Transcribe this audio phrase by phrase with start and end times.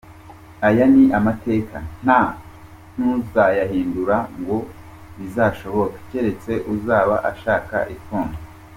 [0.67, 2.21] Aya ni amateka, nta
[2.95, 4.57] n’uzayahindura ngo
[5.17, 8.35] bizashoboke, cyeretse uzaba ashaka ifuni.